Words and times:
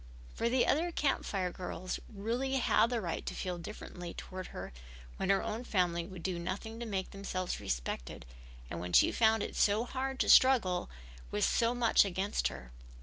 For 0.33 0.49
the 0.49 0.65
other 0.65 0.91
Camp 0.91 1.25
Fire 1.25 1.51
girls 1.51 1.99
really 2.11 2.53
had 2.53 2.89
the 2.89 2.99
right 2.99 3.23
to 3.23 3.35
feel 3.35 3.59
differently 3.59 4.15
toward 4.15 4.47
her 4.47 4.73
when 5.17 5.29
her 5.29 5.43
own 5.43 5.63
family 5.63 6.07
would 6.07 6.23
do 6.23 6.39
nothing 6.39 6.79
to 6.79 6.87
make 6.87 7.11
themselves 7.11 7.59
respected 7.59 8.25
and 8.67 8.79
when 8.79 8.93
she 8.93 9.11
found 9.11 9.43
it 9.43 9.55
so 9.55 9.83
hard 9.85 10.19
to 10.21 10.27
struggle 10.27 10.89
with 11.29 11.45
so 11.45 11.75
much 11.75 12.03
against 12.03 12.47
her. 12.47 12.71